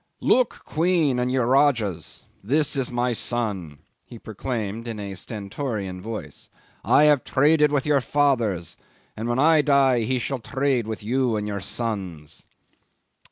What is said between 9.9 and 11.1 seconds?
he shall trade with